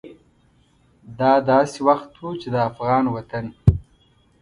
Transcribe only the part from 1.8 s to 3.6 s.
وخت و چې د افغان وطن